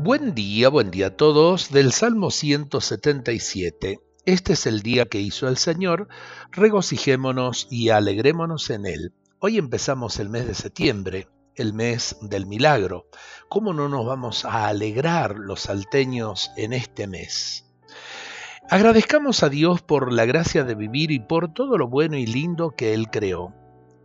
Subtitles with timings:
[0.00, 3.98] Buen día, buen día a todos del Salmo 177.
[4.26, 6.06] Este es el día que hizo el Señor,
[6.52, 9.12] regocijémonos y alegrémonos en él.
[9.40, 11.26] Hoy empezamos el mes de septiembre,
[11.56, 13.06] el mes del milagro.
[13.48, 17.66] ¿Cómo no nos vamos a alegrar los salteños en este mes?
[18.70, 22.70] Agradezcamos a Dios por la gracia de vivir y por todo lo bueno y lindo
[22.70, 23.52] que Él creó.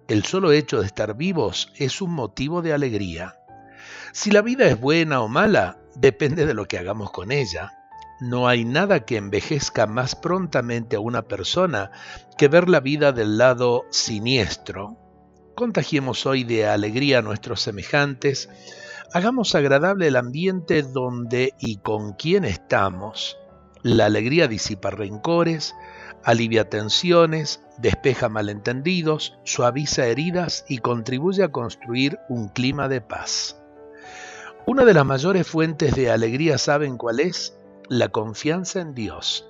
[0.08, 3.36] El solo hecho de estar vivos es un motivo de alegría.
[4.12, 7.72] Si la vida es buena o mala, depende de lo que hagamos con ella.
[8.20, 11.92] No hay nada que envejezca más prontamente a una persona
[12.38, 14.98] que ver la vida del lado siniestro.
[15.56, 18.50] Contagiemos hoy de alegría a nuestros semejantes,
[19.14, 23.38] hagamos agradable el ambiente donde y con quien estamos.
[23.84, 25.76] La alegría disipa rencores,
[26.24, 33.63] alivia tensiones, despeja malentendidos, suaviza heridas y contribuye a construir un clima de paz.
[34.66, 37.54] Una de las mayores fuentes de alegría, ¿saben cuál es?
[37.90, 39.46] La confianza en Dios.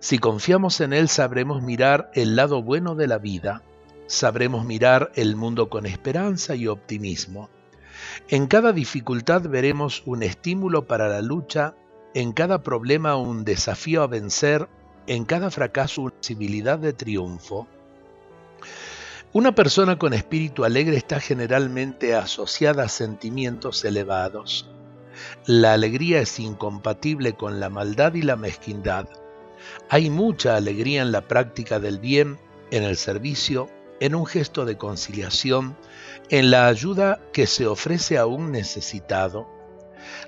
[0.00, 3.62] Si confiamos en Él sabremos mirar el lado bueno de la vida,
[4.06, 7.48] sabremos mirar el mundo con esperanza y optimismo.
[8.28, 11.74] En cada dificultad veremos un estímulo para la lucha
[12.12, 14.68] en cada problema un desafío a vencer,
[15.06, 17.66] en cada fracaso una posibilidad de triunfo.
[19.34, 24.70] Una persona con espíritu alegre está generalmente asociada a sentimientos elevados.
[25.44, 29.08] La alegría es incompatible con la maldad y la mezquindad.
[29.88, 32.38] Hay mucha alegría en la práctica del bien,
[32.70, 33.68] en el servicio,
[33.98, 35.76] en un gesto de conciliación,
[36.28, 39.48] en la ayuda que se ofrece a un necesitado.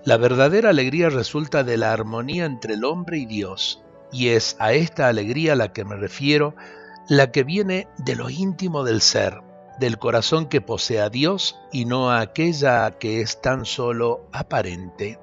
[0.05, 4.73] La verdadera alegría resulta de la armonía entre el hombre y Dios, y es a
[4.73, 6.57] esta alegría a la que me refiero,
[7.09, 9.41] la que viene de lo íntimo del ser,
[9.79, 15.19] del corazón que posee a Dios y no a aquella que es tan solo aparente.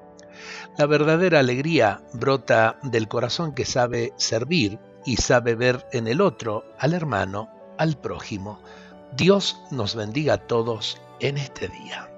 [0.78, 6.64] La verdadera alegría brota del corazón que sabe servir y sabe ver en el otro
[6.78, 8.60] al hermano, al prójimo.
[9.16, 12.10] Dios nos bendiga a todos en este día.